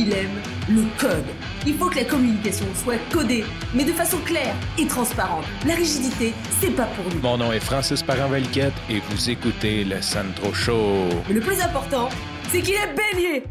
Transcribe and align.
il 0.00 0.12
aime 0.14 0.40
le 0.68 0.84
code. 0.98 1.26
Il 1.66 1.74
faut 1.74 1.90
que 1.90 1.96
la 1.96 2.04
communication 2.04 2.64
soit 2.74 2.98
codée, 3.12 3.44
mais 3.74 3.84
de 3.84 3.92
façon 3.92 4.16
claire 4.24 4.54
et 4.78 4.86
transparente. 4.86 5.44
La 5.66 5.74
rigidité, 5.74 6.32
c'est 6.58 6.74
pas 6.74 6.86
pour 6.86 7.04
nous. 7.12 7.20
Mon 7.20 7.36
nom 7.36 7.52
est 7.52 7.60
Francis 7.60 8.02
parent 8.02 8.32
et 8.34 9.00
vous 9.10 9.30
écoutez 9.30 9.84
le 9.84 10.00
Sandro 10.00 10.54
Show. 10.54 11.08
Mais 11.28 11.34
le 11.34 11.40
plus 11.40 11.60
important, 11.60 12.08
c'est 12.48 12.62
qu'il 12.62 12.74
est 12.74 12.94
bélier. 12.94 13.44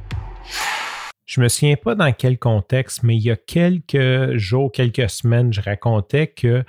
Je 1.27 1.39
me 1.39 1.47
souviens 1.49 1.75
pas 1.75 1.93
dans 1.93 2.11
quel 2.11 2.39
contexte, 2.39 3.03
mais 3.03 3.15
il 3.15 3.21
y 3.21 3.31
a 3.31 3.35
quelques 3.35 4.35
jours, 4.37 4.71
quelques 4.71 5.07
semaines, 5.07 5.53
je 5.53 5.61
racontais 5.61 6.25
que 6.25 6.63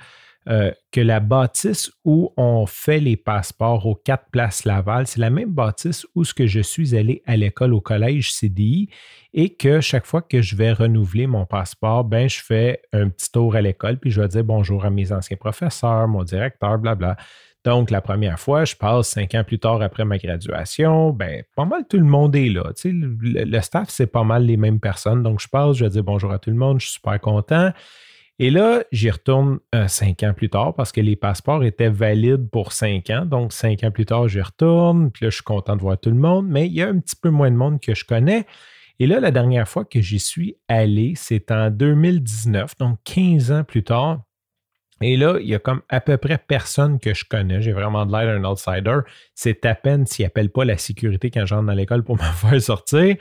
euh, 0.49 0.71
que 0.91 1.01
la 1.01 1.19
bâtisse 1.19 1.91
où 2.03 2.33
on 2.35 2.65
fait 2.65 2.99
les 2.99 3.15
passeports 3.15 3.85
aux 3.85 3.93
quatre 3.93 4.25
places 4.31 4.65
Laval, 4.65 5.05
c'est 5.05 5.19
la 5.19 5.29
même 5.29 5.51
bâtisse 5.51 6.05
où 6.15 6.23
je 6.23 6.61
suis 6.61 6.95
allé 6.95 7.21
à 7.27 7.37
l'école 7.37 7.73
au 7.73 7.81
collège 7.81 8.33
CDI 8.33 8.89
et 9.33 9.53
que 9.53 9.81
chaque 9.81 10.07
fois 10.07 10.23
que 10.23 10.41
je 10.41 10.55
vais 10.55 10.73
renouveler 10.73 11.27
mon 11.27 11.45
passeport, 11.45 12.03
ben 12.03 12.27
je 12.27 12.41
fais 12.41 12.81
un 12.91 13.09
petit 13.09 13.31
tour 13.31 13.55
à 13.55 13.61
l'école 13.61 13.97
puis 13.97 14.09
je 14.09 14.19
vais 14.19 14.27
dire 14.27 14.43
bonjour 14.43 14.83
à 14.83 14.89
mes 14.89 15.11
anciens 15.11 15.37
professeurs, 15.37 16.07
mon 16.07 16.23
directeur, 16.23 16.79
blabla. 16.79 17.17
Donc, 17.63 17.91
la 17.91 18.01
première 18.01 18.39
fois, 18.39 18.65
je 18.65 18.75
passe 18.75 19.09
cinq 19.09 19.35
ans 19.35 19.43
plus 19.43 19.59
tard 19.59 19.83
après 19.83 20.03
ma 20.03 20.17
graduation, 20.17 21.11
ben, 21.11 21.43
pas 21.55 21.65
mal 21.65 21.85
tout 21.87 21.99
le 21.99 22.05
monde 22.05 22.35
est 22.35 22.49
là. 22.49 22.71
le, 22.83 23.45
le, 23.45 23.61
staff, 23.61 23.89
c'est 23.89 24.07
pas 24.07 24.23
mal 24.23 24.45
les 24.45 24.57
mêmes 24.57 24.79
personnes. 24.79 25.21
Donc, 25.21 25.39
je 25.39 25.47
passe, 25.47 25.77
je 25.77 25.83
vais 25.83 25.91
dire 25.91 26.03
bonjour 26.03 26.31
à 26.31 26.39
tout 26.39 26.49
le 26.49 26.55
monde, 26.55 26.79
je 26.79 26.87
suis 26.87 26.95
super 26.95 27.21
content. 27.21 27.71
Et 28.43 28.49
là, 28.49 28.83
j'y 28.91 29.11
retourne 29.11 29.59
euh, 29.75 29.87
cinq 29.87 30.23
ans 30.23 30.33
plus 30.33 30.49
tard 30.49 30.73
parce 30.73 30.91
que 30.91 30.99
les 30.99 31.15
passeports 31.15 31.63
étaient 31.63 31.91
valides 31.91 32.49
pour 32.49 32.71
cinq 32.71 33.11
ans. 33.11 33.23
Donc, 33.23 33.53
cinq 33.53 33.83
ans 33.83 33.91
plus 33.91 34.07
tard, 34.07 34.27
j'y 34.27 34.41
retourne. 34.41 35.11
Puis 35.11 35.25
là, 35.25 35.29
je 35.29 35.35
suis 35.35 35.43
content 35.43 35.75
de 35.75 35.81
voir 35.81 35.99
tout 35.99 36.09
le 36.09 36.15
monde, 36.15 36.47
mais 36.49 36.65
il 36.65 36.73
y 36.73 36.81
a 36.81 36.87
un 36.87 36.97
petit 36.97 37.15
peu 37.15 37.29
moins 37.29 37.51
de 37.51 37.55
monde 37.55 37.79
que 37.79 37.93
je 37.93 38.03
connais. 38.03 38.47
Et 38.97 39.05
là, 39.05 39.19
la 39.19 39.29
dernière 39.29 39.69
fois 39.69 39.85
que 39.85 40.01
j'y 40.01 40.17
suis 40.17 40.55
allé, 40.67 41.13
c'est 41.15 41.51
en 41.51 41.69
2019, 41.69 42.79
donc 42.79 42.97
15 43.03 43.51
ans 43.51 43.63
plus 43.63 43.83
tard. 43.83 44.23
Et 45.01 45.17
là, 45.17 45.37
il 45.39 45.47
y 45.47 45.55
a 45.55 45.59
comme 45.59 45.81
à 45.89 45.99
peu 45.99 46.17
près 46.17 46.37
personne 46.37 46.99
que 46.99 47.13
je 47.13 47.25
connais. 47.25 47.61
J'ai 47.61 47.71
vraiment 47.71 48.05
de 48.05 48.11
l'air 48.11 48.39
d'un 48.39 48.47
outsider. 48.47 48.99
C'est 49.35 49.65
à 49.65 49.75
peine 49.75 50.05
s'ils 50.05 50.25
n'appellent 50.25 50.51
pas 50.51 50.65
la 50.65 50.77
sécurité 50.77 51.31
quand 51.31 51.45
j'entre 51.45 51.65
dans 51.65 51.73
l'école 51.73 52.03
pour 52.03 52.15
me 52.17 52.21
faire 52.21 52.61
sortir 52.61 53.15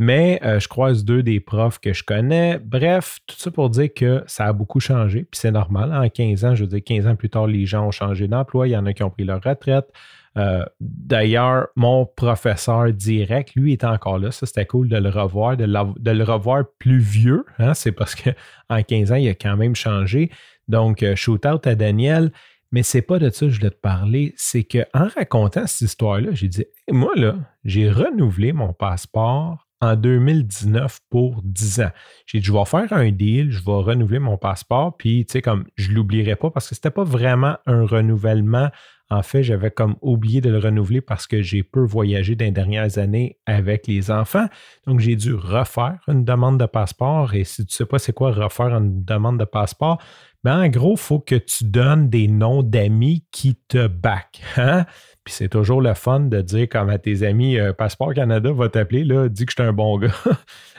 mais 0.00 0.40
euh, 0.46 0.58
je 0.58 0.66
croise 0.66 1.04
deux 1.04 1.22
des 1.22 1.40
profs 1.40 1.78
que 1.78 1.92
je 1.92 2.02
connais. 2.02 2.58
Bref, 2.58 3.18
tout 3.26 3.36
ça 3.36 3.50
pour 3.50 3.68
dire 3.68 3.92
que 3.94 4.24
ça 4.26 4.46
a 4.46 4.52
beaucoup 4.54 4.80
changé, 4.80 5.26
puis 5.30 5.38
c'est 5.38 5.50
normal. 5.50 5.92
En 5.92 6.08
15 6.08 6.44
ans, 6.46 6.54
je 6.54 6.62
veux 6.62 6.68
dire, 6.68 6.80
15 6.82 7.06
ans 7.06 7.16
plus 7.16 7.28
tard, 7.28 7.46
les 7.46 7.66
gens 7.66 7.86
ont 7.86 7.90
changé 7.90 8.26
d'emploi, 8.26 8.66
il 8.66 8.70
y 8.70 8.76
en 8.78 8.86
a 8.86 8.94
qui 8.94 9.02
ont 9.02 9.10
pris 9.10 9.24
leur 9.24 9.42
retraite. 9.42 9.92
Euh, 10.38 10.64
d'ailleurs, 10.80 11.68
mon 11.76 12.06
professeur 12.06 12.90
direct, 12.94 13.52
lui, 13.56 13.74
était 13.74 13.84
encore 13.84 14.18
là. 14.18 14.30
Ça, 14.30 14.46
c'était 14.46 14.64
cool 14.64 14.88
de 14.88 14.96
le 14.96 15.10
revoir, 15.10 15.58
de, 15.58 15.64
le 15.66 16.24
revoir 16.24 16.64
plus 16.78 17.00
vieux. 17.00 17.44
Hein. 17.58 17.74
C'est 17.74 17.92
parce 17.92 18.14
qu'en 18.14 18.82
15 18.82 19.12
ans, 19.12 19.16
il 19.16 19.28
a 19.28 19.34
quand 19.34 19.58
même 19.58 19.74
changé. 19.74 20.30
Donc, 20.70 21.02
euh, 21.02 21.14
shoot 21.16 21.44
out 21.44 21.66
à 21.66 21.74
Daniel. 21.74 22.32
Mais 22.72 22.82
c'est 22.82 23.02
pas 23.02 23.18
de 23.18 23.28
ça 23.30 23.46
que 23.46 23.52
je 23.52 23.58
voulais 23.58 23.70
te 23.70 23.80
parler. 23.80 24.32
C'est 24.36 24.64
qu'en 24.64 25.08
racontant 25.08 25.66
cette 25.66 25.82
histoire-là, 25.82 26.30
j'ai 26.32 26.48
dit 26.48 26.64
moi, 26.90 27.12
là, 27.16 27.36
j'ai 27.64 27.90
renouvelé 27.90 28.52
mon 28.52 28.72
passeport 28.72 29.66
en 29.80 29.96
2019 29.96 31.00
pour 31.08 31.40
10 31.42 31.80
ans. 31.80 31.90
J'ai 32.26 32.38
dit, 32.38 32.44
je 32.44 32.52
vais 32.52 32.64
faire 32.64 32.92
un 32.92 33.10
deal, 33.10 33.50
je 33.50 33.64
vais 33.64 33.72
renouveler 33.72 34.18
mon 34.18 34.36
passeport, 34.36 34.96
puis, 34.96 35.24
tu 35.24 35.32
sais, 35.32 35.42
comme, 35.42 35.64
je 35.76 35.92
l'oublierai 35.92 36.36
pas 36.36 36.50
parce 36.50 36.68
que 36.68 36.74
c'était 36.74 36.90
pas 36.90 37.04
vraiment 37.04 37.56
un 37.66 37.86
renouvellement. 37.86 38.68
En 39.12 39.22
fait, 39.22 39.42
j'avais 39.42 39.72
comme 39.72 39.96
oublié 40.02 40.40
de 40.40 40.50
le 40.50 40.58
renouveler 40.58 41.00
parce 41.00 41.26
que 41.26 41.42
j'ai 41.42 41.64
peu 41.64 41.80
voyagé 41.80 42.36
dans 42.36 42.44
les 42.44 42.52
dernières 42.52 42.98
années 42.98 43.38
avec 43.44 43.88
les 43.88 44.10
enfants. 44.12 44.46
Donc, 44.86 45.00
j'ai 45.00 45.16
dû 45.16 45.34
refaire 45.34 45.98
une 46.06 46.24
demande 46.24 46.60
de 46.60 46.66
passeport. 46.66 47.34
Et 47.34 47.42
si 47.42 47.66
tu 47.66 47.74
sais 47.74 47.86
pas 47.86 47.98
c'est 47.98 48.12
quoi 48.12 48.30
refaire 48.30 48.76
une 48.76 49.02
demande 49.02 49.38
de 49.38 49.44
passeport, 49.44 50.00
ben, 50.42 50.62
en 50.64 50.68
gros, 50.68 50.92
il 50.92 50.98
faut 51.00 51.20
que 51.20 51.34
tu 51.34 51.64
donnes 51.64 52.08
des 52.08 52.26
noms 52.26 52.62
d'amis 52.62 53.24
qui 53.30 53.56
te 53.68 53.86
back. 53.86 54.40
Hein? 54.56 54.86
Puis 55.24 55.34
c'est 55.34 55.50
toujours 55.50 55.82
le 55.82 55.92
fun 55.92 56.20
de 56.20 56.40
dire 56.40 56.68
comme 56.68 56.88
à 56.88 56.98
tes 56.98 57.22
amis, 57.26 57.58
euh, 57.58 57.74
Passeport 57.74 58.14
Canada 58.14 58.50
va 58.50 58.70
t'appeler, 58.70 59.04
là, 59.04 59.28
dis 59.28 59.44
que 59.44 59.52
je 59.52 59.62
suis 59.62 59.68
un 59.68 59.74
bon 59.74 59.98
gars. 59.98 60.14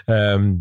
Euh, 0.09 0.53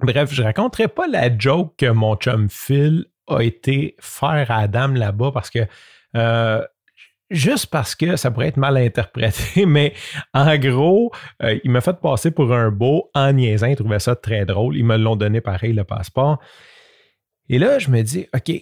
bref, 0.00 0.32
je 0.32 0.42
raconterai 0.42 0.86
pas 0.86 1.08
la 1.08 1.36
joke 1.36 1.74
que 1.76 1.90
mon 1.90 2.14
chum 2.14 2.48
Phil 2.48 3.06
a 3.26 3.40
été 3.40 3.96
faire 4.00 4.50
à 4.50 4.58
Adam 4.58 4.88
là-bas 4.88 5.32
parce 5.32 5.50
que 5.50 5.66
euh, 6.16 6.64
juste 7.30 7.66
parce 7.66 7.96
que 7.96 8.14
ça 8.14 8.30
pourrait 8.30 8.48
être 8.48 8.56
mal 8.56 8.76
interprété, 8.76 9.66
mais 9.66 9.94
en 10.32 10.56
gros, 10.58 11.10
il 11.64 11.70
m'a 11.72 11.80
fait 11.80 12.00
passer 12.00 12.30
pour 12.30 12.54
un 12.54 12.70
beau 12.70 13.10
en 13.14 13.32
niaisant. 13.32 13.66
Il 13.66 13.76
trouvait 13.76 13.98
ça 13.98 14.14
très 14.14 14.46
drôle. 14.46 14.76
Ils 14.76 14.84
me 14.84 14.96
l'ont 14.96 15.16
donné 15.16 15.40
pareil, 15.40 15.72
le 15.72 15.84
passeport. 15.84 16.38
Et 17.48 17.58
là, 17.58 17.78
je 17.78 17.90
me 17.90 18.02
dis, 18.02 18.26
OK, 18.34 18.52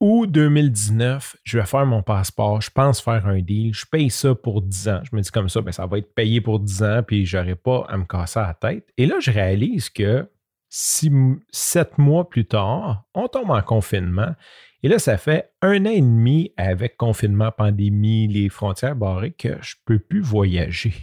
ou 0.00 0.26
2019, 0.26 1.36
je 1.44 1.58
vais 1.58 1.64
faire 1.64 1.86
mon 1.86 2.02
passeport, 2.02 2.60
je 2.60 2.70
pense 2.70 3.00
faire 3.00 3.26
un 3.26 3.40
deal, 3.40 3.72
je 3.72 3.86
paye 3.86 4.10
ça 4.10 4.34
pour 4.34 4.60
10 4.60 4.88
ans. 4.88 5.00
Je 5.04 5.14
me 5.14 5.22
dis 5.22 5.30
comme 5.30 5.48
ça, 5.48 5.60
ben, 5.60 5.70
ça 5.70 5.86
va 5.86 5.98
être 5.98 6.12
payé 6.12 6.40
pour 6.40 6.58
10 6.58 6.82
ans, 6.82 7.02
puis 7.06 7.24
je 7.24 7.38
n'aurai 7.38 7.54
pas 7.54 7.86
à 7.88 7.96
me 7.96 8.04
casser 8.04 8.40
la 8.40 8.54
tête. 8.54 8.88
Et 8.98 9.06
là, 9.06 9.16
je 9.20 9.30
réalise 9.30 9.90
que 9.90 10.28
six, 10.68 11.12
sept 11.52 11.98
mois 11.98 12.28
plus 12.28 12.46
tard, 12.46 13.04
on 13.14 13.28
tombe 13.28 13.50
en 13.50 13.62
confinement. 13.62 14.34
Et 14.82 14.88
là, 14.88 14.98
ça 14.98 15.18
fait 15.18 15.52
un 15.62 15.86
an 15.86 15.90
et 15.90 16.00
demi 16.00 16.52
avec 16.56 16.96
confinement, 16.96 17.52
pandémie, 17.52 18.26
les 18.26 18.48
frontières 18.48 18.96
barrées, 18.96 19.30
que 19.30 19.56
je 19.60 19.76
ne 19.76 19.84
peux 19.84 19.98
plus 20.00 20.20
voyager. 20.20 20.94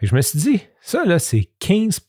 Et 0.00 0.06
je 0.06 0.14
me 0.14 0.20
suis 0.20 0.38
dit, 0.38 0.62
ça, 0.80 1.04
là, 1.04 1.18
c'est 1.18 1.48
15 1.58 2.00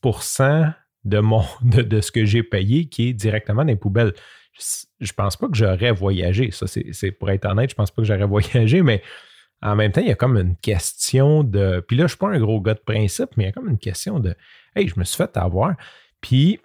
de, 1.04 1.18
mon, 1.18 1.42
de, 1.62 2.00
ce 2.00 2.10
que 2.10 2.24
j'ai 2.24 2.42
payé 2.42 2.86
qui 2.86 3.10
est 3.10 3.12
directement 3.12 3.62
dans 3.62 3.68
les 3.68 3.76
poubelles 3.76 4.12
je 5.00 5.12
pense 5.12 5.36
pas 5.36 5.48
que 5.48 5.56
j'aurais 5.56 5.92
voyagé. 5.92 6.50
Ça, 6.52 6.66
c'est 6.66 7.10
pour 7.10 7.30
être 7.30 7.44
honnête, 7.44 7.70
je 7.70 7.74
pense 7.74 7.90
pas 7.90 8.02
que 8.02 8.08
j'aurais 8.08 8.26
voyagé, 8.26 8.82
mais 8.82 9.02
en 9.62 9.76
même 9.76 9.92
temps, 9.92 10.00
il 10.00 10.08
y 10.08 10.12
a 10.12 10.14
comme 10.14 10.36
une 10.36 10.56
question 10.56 11.42
de. 11.42 11.82
Puis 11.86 11.96
là, 11.96 12.04
je 12.04 12.08
suis 12.08 12.18
pas 12.18 12.28
un 12.28 12.38
gros 12.38 12.60
gars 12.60 12.74
de 12.74 12.80
principe, 12.80 13.30
mais 13.36 13.44
il 13.44 13.46
y 13.46 13.50
a 13.50 13.52
comme 13.52 13.68
une 13.68 13.78
question 13.78 14.20
de 14.20 14.34
Hey, 14.76 14.88
je 14.88 14.98
me 14.98 15.04
suis 15.04 15.16
fait 15.16 15.36
avoir. 15.36 15.74
Puis 16.20 16.60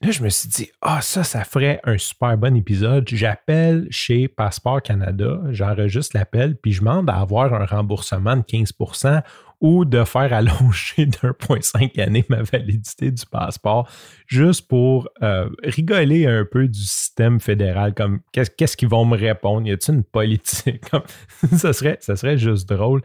là, 0.00 0.10
je 0.10 0.22
me 0.22 0.28
suis 0.28 0.48
dit, 0.48 0.70
ah, 0.80 1.00
ça, 1.02 1.24
ça 1.24 1.44
ferait 1.44 1.80
un 1.84 1.98
super 1.98 2.36
bon 2.38 2.56
épisode. 2.56 3.08
J'appelle 3.08 3.86
chez 3.90 4.28
Passeport 4.28 4.82
Canada, 4.82 5.40
j'enregistre 5.50 6.16
l'appel, 6.16 6.56
puis 6.56 6.72
je 6.72 6.80
demande 6.80 7.10
à 7.10 7.16
avoir 7.16 7.52
un 7.52 7.64
remboursement 7.64 8.36
de 8.36 8.42
15% 8.42 9.22
ou 9.60 9.84
de 9.84 10.04
faire 10.04 10.32
allonger 10.32 11.06
d'1,5 11.06 12.00
année 12.00 12.24
ma 12.28 12.42
validité 12.42 13.10
du 13.10 13.26
passeport, 13.26 13.88
juste 14.28 14.68
pour 14.68 15.08
euh, 15.22 15.48
rigoler 15.64 16.26
un 16.26 16.44
peu 16.44 16.68
du 16.68 16.80
système 16.80 17.40
fédéral, 17.40 17.92
comme 17.92 18.20
qu'est-ce 18.32 18.76
qu'ils 18.76 18.88
vont 18.88 19.04
me 19.04 19.16
répondre? 19.16 19.66
Y 19.66 19.72
a-t-il 19.72 19.96
une 19.96 20.04
politique? 20.04 20.84
ça, 21.56 21.72
serait, 21.72 21.98
ça 22.00 22.14
serait 22.14 22.38
juste 22.38 22.68
drôle. 22.68 23.02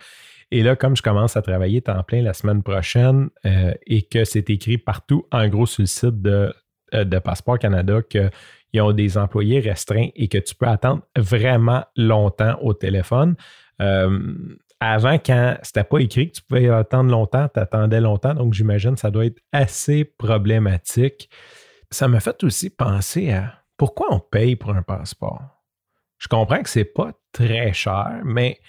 Et 0.51 0.61
là, 0.61 0.75
comme 0.75 0.95
je 0.95 1.01
commence 1.01 1.35
à 1.35 1.41
travailler 1.41 1.81
temps 1.81 2.03
plein 2.03 2.21
la 2.21 2.33
semaine 2.33 2.61
prochaine 2.61 3.29
euh, 3.43 3.73
et 3.87 4.03
que 4.03 4.23
c'est 4.23 4.51
écrit 4.51 4.77
partout, 4.77 5.25
en 5.31 5.47
gros, 5.47 5.65
sur 5.65 5.81
le 5.81 5.87
site 5.87 6.21
de, 6.21 6.53
de 6.93 7.19
Passeport 7.19 7.59
Canada, 7.59 8.01
qu'ils 8.01 8.81
ont 8.81 8.91
des 8.91 9.17
employés 9.17 9.59
restreints 9.59 10.09
et 10.15 10.27
que 10.27 10.37
tu 10.37 10.55
peux 10.55 10.67
attendre 10.67 11.01
vraiment 11.15 11.83
longtemps 11.95 12.57
au 12.61 12.73
téléphone. 12.73 13.35
Avant, 14.79 15.13
quand 15.13 15.57
c'était 15.63 15.85
pas 15.85 15.99
écrit 15.99 16.29
que 16.29 16.35
tu 16.35 16.41
pouvais 16.43 16.67
attendre 16.69 17.09
longtemps, 17.09 17.47
tu 17.53 17.59
attendais 17.59 18.01
longtemps. 18.01 18.33
Donc, 18.33 18.53
j'imagine 18.53 18.95
que 18.95 18.99
ça 18.99 19.11
doit 19.11 19.25
être 19.25 19.41
assez 19.53 20.03
problématique. 20.03 21.29
Ça 21.89 22.09
m'a 22.09 22.19
fait 22.19 22.43
aussi 22.43 22.69
penser 22.69 23.31
à 23.31 23.63
pourquoi 23.77 24.07
on 24.11 24.19
paye 24.19 24.55
pour 24.57 24.71
un 24.71 24.81
passeport? 24.81 25.41
Je 26.17 26.27
comprends 26.27 26.61
que 26.61 26.69
c'est 26.69 26.83
pas 26.83 27.11
très 27.31 27.71
cher, 27.71 28.21
mais 28.25 28.59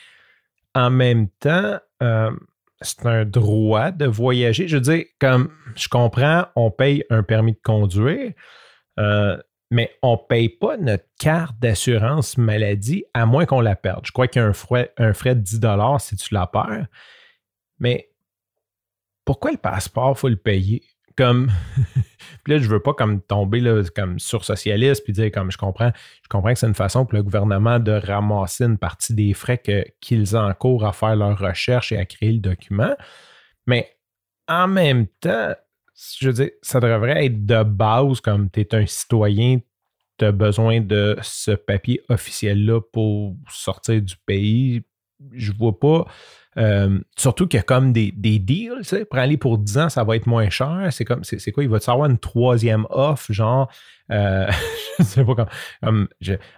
en 0.75 0.91
même 0.91 1.29
temps, 1.29 1.79
euh, 2.03 2.31
c'est 2.85 3.07
un 3.07 3.25
droit 3.25 3.91
de 3.91 4.07
voyager. 4.07 4.69
Je 4.69 4.77
veux 4.77 4.83
dire, 4.83 5.05
comme 5.19 5.51
je 5.75 5.89
comprends, 5.89 6.47
on 6.57 6.71
paye 6.71 7.05
un 7.11 7.23
permis 7.23 7.53
de 7.53 7.61
conduire. 7.63 8.33
Euh, 8.99 9.37
mais 9.71 9.91
on 10.03 10.13
ne 10.13 10.27
paye 10.29 10.49
pas 10.49 10.77
notre 10.77 11.07
carte 11.19 11.59
d'assurance 11.59 12.39
maladie 12.39 13.05
à 13.13 13.27
moins 13.27 13.47
qu'on 13.47 13.61
la 13.61 13.75
perde. 13.75 14.07
Je 14.07 14.13
crois 14.13 14.29
qu'il 14.29 14.41
y 14.41 14.45
a 14.45 14.49
un 14.49 14.53
frais, 14.53 14.93
un 14.99 15.13
frais 15.13 15.35
de 15.35 15.41
10 15.41 15.61
si 15.99 16.17
tu 16.17 16.33
la 16.35 16.47
perds. 16.47 16.87
Mais 17.79 18.11
pourquoi 19.25 19.51
le 19.51 19.57
passeport, 19.57 20.13
il 20.17 20.19
faut 20.19 20.29
le 20.29 20.37
payer? 20.37 20.83
Comme, 21.17 21.51
puis 22.45 22.55
là, 22.55 22.59
je 22.61 22.69
veux 22.69 22.81
pas 22.81 22.93
comme 22.93 23.23
tomber 23.23 23.61
là, 23.61 23.83
comme 23.97 24.19
sur 24.19 24.45
socialiste 24.45 25.03
puis 25.03 25.13
dire 25.13 25.33
comme 25.33 25.51
je 25.51 25.59
comprends, 25.59 25.91
je 26.23 26.29
comprends 26.29 26.53
que 26.53 26.59
c'est 26.59 26.67
une 26.67 26.75
façon 26.75 27.07
pour 27.07 27.17
le 27.17 27.23
gouvernement 27.23 27.79
de 27.79 27.93
ramasser 27.93 28.65
une 28.65 28.79
partie 28.79 29.15
des 29.15 29.33
frais 29.33 29.61
qu'ils 30.01 30.37
encourent 30.37 30.85
à 30.85 30.93
faire 30.93 31.17
leur 31.17 31.39
recherche 31.39 31.91
et 31.93 31.97
à 31.97 32.05
créer 32.05 32.33
le 32.33 32.41
document. 32.41 32.95
Mais 33.67 33.97
en 34.47 34.69
même 34.69 35.07
temps, 35.21 35.55
je 36.21 36.31
ça 36.61 36.81
devrait 36.81 37.27
être 37.27 37.47
de 37.47 37.63
base, 37.63 38.21
comme 38.21 38.51
tu 38.51 38.61
es 38.61 38.75
un 38.75 38.87
citoyen, 38.87 39.61
tu 40.19 40.25
as 40.25 40.33
besoin 40.33 40.81
de 40.81 41.17
ce 41.23 41.53
papier 41.53 42.03
officiel-là 42.09 42.81
pour 42.93 43.37
sortir 43.49 44.03
du 44.03 44.17
pays. 44.27 44.83
Je 45.33 45.53
vois 45.53 45.79
pas 45.79 46.07
Euh, 46.57 47.01
surtout 47.17 47.47
qu'il 47.47 47.59
y 47.59 47.61
a 47.61 47.65
comme 47.65 47.93
des, 47.93 48.13
deals, 48.13 48.79
tu 48.79 48.85
sais, 48.85 49.05
pour 49.05 49.19
aller 49.19 49.37
pour 49.37 49.59
10 49.59 49.79
ans, 49.79 49.89
ça 49.89 50.05
va 50.05 50.17
être 50.17 50.27
moins 50.27 50.51
cher. 50.51 50.89
C'est 50.91 51.05
comme, 51.05 51.25
c'est 51.25 51.53
quoi, 51.53 51.65
il 51.65 51.69
va 51.69 51.81
te 51.81 51.91
avoir 51.91 52.09
une 52.09 52.19
troisième 52.19 52.87
offre, 52.91 53.33
genre, 53.33 53.71
euh, 54.11 54.47
je 54.99 55.05
sais 55.05 55.25
pas 55.25 55.35
comme, 55.83 56.09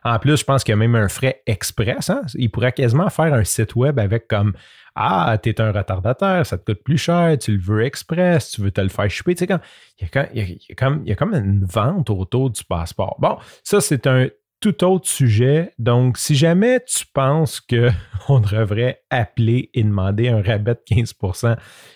en 0.05 0.19
plus, 0.19 0.37
je 0.39 0.45
pense 0.45 0.65
qu'il 0.65 0.73
y 0.73 0.75
a 0.75 0.77
même 0.77 0.95
un 0.95 1.09
frais 1.09 1.43
express. 1.47 2.11
Hein? 2.11 2.23
Il 2.35 2.51
pourrait 2.51 2.73
quasiment 2.73 3.09
faire 3.11 3.33
un 3.33 3.45
site 3.45 3.75
web 3.75 3.99
avec 3.99 4.29
comme 4.29 4.55
Ah, 4.95 5.39
tu 5.43 5.51
es 5.51 5.61
un 5.61 5.73
retardateur, 5.73 6.45
ça 6.45 6.59
te 6.59 6.65
coûte 6.65 6.83
plus 6.83 6.99
cher, 6.99 7.39
tu 7.39 7.53
le 7.53 7.63
veux 7.63 7.85
express, 7.85 8.51
tu 8.51 8.63
veux 8.63 8.71
te 8.71 8.81
le 8.81 8.89
faire 8.89 9.11
choper. 9.11 9.35
Il, 9.41 10.77
comme, 10.77 11.03
il 11.05 11.09
y 11.09 11.13
a 11.13 11.17
comme 11.17 11.35
une 11.35 11.65
vente 11.65 12.11
autour 12.11 12.51
du 12.51 12.65
passeport. 12.65 13.17
Bon, 13.19 13.39
ça, 13.63 13.81
c'est 13.81 14.07
un 14.07 14.29
tout 14.61 14.85
autre 14.85 15.07
sujet. 15.07 15.73
Donc, 15.79 16.19
si 16.19 16.35
jamais 16.35 16.81
tu 16.87 17.05
penses 17.13 17.61
qu'on 17.61 18.41
devrait 18.41 19.03
appeler 19.11 19.71
et 19.75 19.83
demander 19.83 20.29
un 20.29 20.43
rabais 20.43 20.75
de 20.75 20.81
15 20.87 21.15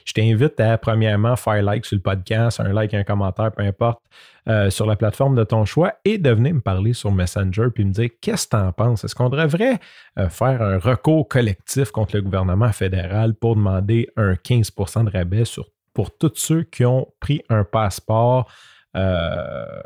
je 0.04 0.12
t'invite 0.12 0.60
à, 0.60 0.78
premièrement, 0.78 1.36
faire 1.36 1.62
like 1.62 1.86
sur 1.86 1.96
le 1.96 2.02
podcast, 2.02 2.60
un 2.60 2.72
like, 2.72 2.94
un 2.94 3.04
commentaire, 3.04 3.52
peu 3.52 3.62
importe, 3.62 4.00
euh, 4.48 4.70
sur 4.70 4.86
la 4.86 4.96
plateforme 4.96 5.36
de 5.36 5.44
ton 5.44 5.64
choix 5.64 5.94
et 6.04 6.18
de 6.18 6.30
venir 6.30 6.54
me 6.54 6.60
parler 6.60 6.92
sur 6.92 7.12
Messenger 7.12 7.66
puis 7.74 7.84
me 7.84 7.92
dire 7.92 8.08
qu'est-ce 8.20 8.46
que 8.46 8.56
tu 8.56 8.62
en 8.62 8.72
penses? 8.72 9.04
Est-ce 9.04 9.14
qu'on 9.14 9.28
devrait 9.28 9.78
euh, 10.18 10.28
faire 10.28 10.62
un 10.62 10.78
recours 10.78 11.28
collectif 11.28 11.90
contre 11.90 12.16
le 12.16 12.22
gouvernement 12.22 12.72
fédéral 12.72 13.34
pour 13.34 13.56
demander 13.56 14.08
un 14.16 14.36
15 14.36 14.72
de 15.04 15.10
rabais 15.10 15.44
sur, 15.44 15.66
pour 15.92 16.16
tous 16.16 16.32
ceux 16.36 16.62
qui 16.62 16.84
ont 16.84 17.08
pris 17.20 17.42
un 17.48 17.64
passeport? 17.64 18.50
Euh, 18.96 19.82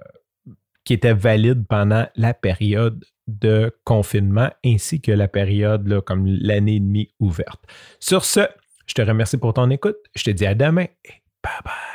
qui 0.84 0.92
était 0.92 1.14
valide 1.14 1.66
pendant 1.68 2.06
la 2.16 2.34
période 2.34 3.04
de 3.26 3.74
confinement 3.84 4.50
ainsi 4.64 5.00
que 5.00 5.12
la 5.12 5.28
période 5.28 5.88
là, 5.88 6.00
comme 6.00 6.26
l'année 6.26 6.76
et 6.76 6.80
demie 6.80 7.10
ouverte. 7.20 7.62
Sur 7.98 8.24
ce, 8.24 8.40
je 8.86 8.94
te 8.94 9.02
remercie 9.02 9.38
pour 9.38 9.54
ton 9.54 9.70
écoute. 9.70 9.96
Je 10.14 10.24
te 10.24 10.30
dis 10.30 10.46
à 10.46 10.54
demain 10.54 10.86
et 11.04 11.22
bye 11.42 11.52
bye. 11.64 11.93